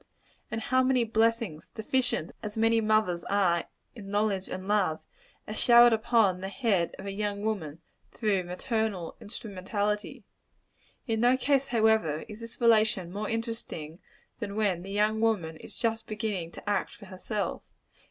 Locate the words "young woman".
7.11-7.81, 14.89-15.57